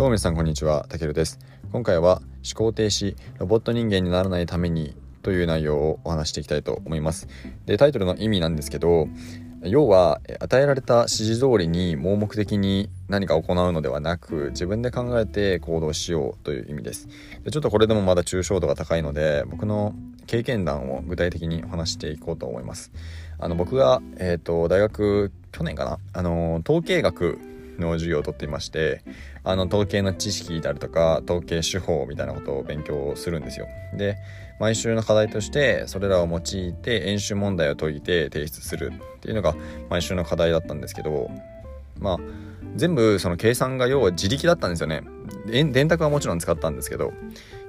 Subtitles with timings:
[0.00, 1.38] どうも皆さんこんにちは、たけるです。
[1.72, 7.28] 今回は思考停止、ロボット人間にならないためにという内容をお話していきたいと思います。
[7.66, 9.08] で、タイトルの意味なんですけど、
[9.62, 17.06] 要は与えられた指示通りに盲目的に何か行うのではなく自分で考えて行動しようという意味です
[17.44, 19.94] でちょっとこれでもまだ抽象度が高いので僕の
[20.26, 22.90] 経験談を具体的に話していこうと思います
[23.38, 25.98] あの僕が、えーと、大学去年かな？
[26.14, 27.38] あの統計学
[27.80, 29.02] の授業をとっていまして
[29.42, 33.66] あの統計の知識であるとか統計手法みたいなことを勉強するんですよ。
[33.96, 34.16] で
[34.58, 39.54] 毎週の課題としてそれらを用いて演習問題を解いて提出するっていうのが
[39.88, 41.30] 毎週の課題だったんですけど
[41.98, 42.18] まあ
[42.76, 45.02] 全部その計算が要は自力だったんですよね。
[45.46, 47.12] 電卓はもちろん使ったんですけど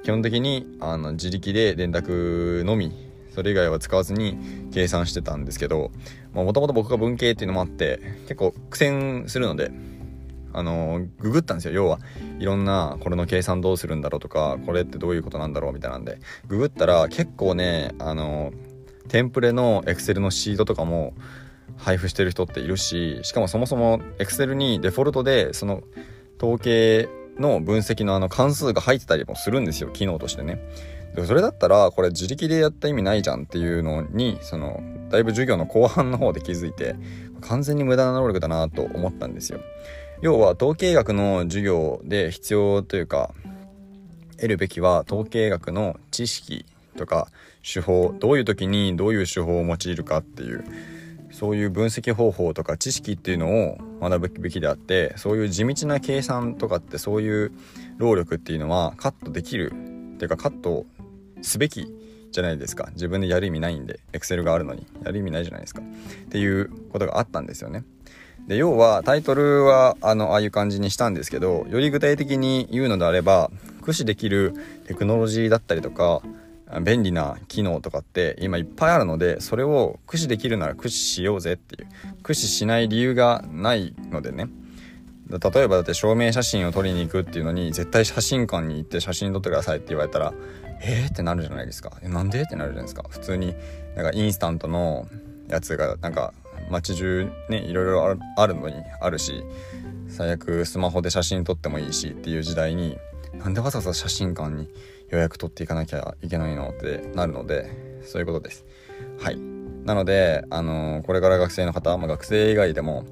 [0.04, 4.38] 基本的にあの自力で電卓のみそれ以外は使わずに
[4.74, 5.92] 計算してたんですけど
[6.34, 9.72] もともと僕が文系っていうのもあって結構苦戦するので
[10.54, 11.74] あのググったんですよ。
[11.74, 12.00] 要は
[12.40, 16.20] いろんなこれの計算どうするんだろうとかこれってどういうことなんだろうみたいなんで。
[16.48, 18.52] ググったら結構ねあの
[19.08, 21.14] テンプレのエクセルのシートとかも
[21.78, 25.84] 配布してる人っているししかもそもそもエクセルにデフォルトでその
[26.38, 29.90] 統計の分析のあの関数が入ってたりもするんですよ。
[29.90, 30.60] 機能としてね。
[31.16, 36.96] でそれだったらこれ自力でやった意味ないじゃんっていうのにそのだいぶ授業の後半の方で気づいて
[37.42, 39.60] 完全に無駄な能力だなと思ったんですよ。
[40.22, 43.32] 要は統計学の授業で必要というか
[44.36, 47.28] 得るべきは統計学の知識とか
[47.64, 50.64] 手法どういう時にどういう手法を用いるかっていう
[51.32, 57.52] そういう分析方法とか知識っていうのを学ぶべきであってそういう地道な計算とかってそういう
[57.98, 59.74] 労力っていうのはカットできる
[60.22, 60.86] ていうかカット
[61.42, 61.92] すべき
[62.32, 62.90] じゃないですか。
[62.94, 64.86] 自分でやる意味ないんで Excel があるのに。
[65.04, 65.82] やる意味ないじゃないですか。
[65.82, 67.84] っていうことがあったんですよね。
[68.48, 74.54] で要はタイトルはあのああいう感じにしたんですけどより具体的に言うのであれば駆使できる
[74.88, 76.22] テクノロジーだったりとか
[76.82, 81.88] 便利な機能とかって今いっぱいあるのでそれを駆使できるなら駆使しようぜっていう。
[82.18, 84.48] 駆使しない理由がないのでね。
[85.40, 90.34] 例えばだって証明写真を撮りに行くっていうのに絶対写真館に行って写真撮ってくださいって言われたら
[90.82, 91.08] えー？
[91.08, 91.92] ってなるじゃないですか。
[92.04, 92.42] なんで？
[92.42, 93.06] ってなるじゃないですか。
[93.10, 93.56] 普通に
[93.96, 95.08] なんかインスタントの
[95.48, 96.34] やつがなんか
[96.70, 99.44] 街中ねいろいろあるのにあるし
[100.08, 102.98] 最悪スマホで写真撮ってもいいしっていう時代に
[103.34, 104.70] なんでわざわざ写真館に
[105.10, 108.66] 予約取っていかなきゃいけないのってなるのでそういうことです。
[109.20, 109.38] はい。
[109.86, 113.06] なのであのこれから学生の方、まあ、学生以外でも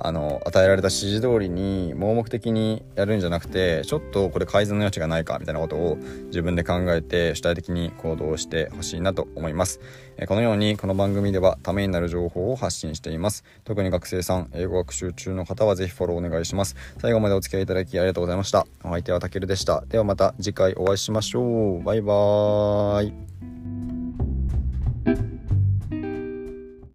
[0.00, 9.80] あの与えられた指示通りに盲目的にやるんじゃなくてちょっとこれ改善の余地がないかみたいなことを自分で考えて主体的に行動してほしいなと思います。
[10.26, 13.44] このようにこの番組ではためになる情報を発信しています。
[13.64, 16.76] 特に学生さん英語学習中の方はぜひフォローお願いします。
[16.98, 18.66] 最後までお付き合いいただきありがとうございました。
[18.84, 19.84] お相手はたけるでした。
[19.88, 21.82] ではまた次回お会いしましょう。
[21.82, 23.37] バイバーイ。